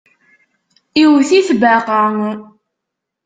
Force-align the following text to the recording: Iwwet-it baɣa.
Iwwet-it 1.01 1.49
baɣa. 1.61 2.03